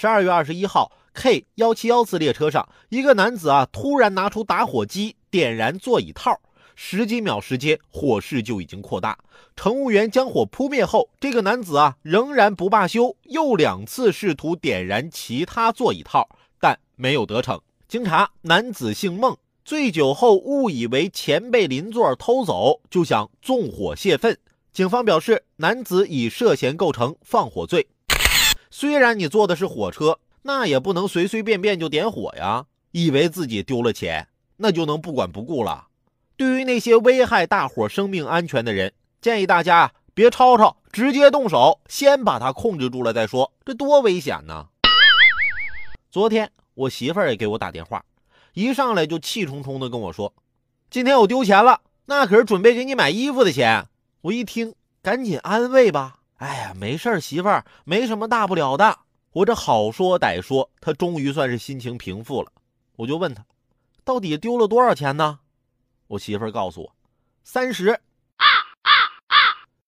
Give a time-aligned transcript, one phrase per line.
[0.00, 6.38] 十二月二十一号，K 幺七幺次列车上，一个男子啊突然拿出打火机点燃座椅套，
[6.76, 9.18] 十几秒时间，火势就已经扩大。
[9.56, 16.28] 乘务员将火扑灭后，这个男子啊仍然不罢休，又两次试图点燃其他座椅套，
[16.60, 17.60] 但没有得逞。
[17.88, 24.38] 经查，男子姓孟，醉酒后误以为钱被邻座偷走，就想纵火泄愤。
[24.72, 27.88] 警方表示，男子已涉嫌构成放火罪。
[28.70, 32.66] 虽然你坐的是火车，那也不能随随便便就点火呀！
[32.92, 35.88] 以为自己丢了钱，那就能不管不顾了？
[36.36, 43.52] 对于那些危害大伙生命安全的人，建议大家别吵吵，直接动手，先把他控制住了再说。
[43.64, 44.68] 这多危险呢！
[46.10, 48.04] 昨天我媳妇儿也给我打电话，
[48.54, 50.32] 一上来就气冲冲的跟我说
[50.90, 53.86] ：“今天我丢钱了，那可是准备给你买衣服的钱。”
[54.22, 56.17] 我一听，赶紧安慰吧。
[56.38, 58.98] 哎呀，没事媳妇儿，没什么大不了的。
[59.32, 62.50] 我这好说歹说，他终于算是心情平复了。
[62.96, 63.44] 我就问他，
[64.04, 65.40] 到底丢了多少钱呢？
[66.06, 66.96] 我媳妇儿告诉我，
[67.44, 68.00] 三十。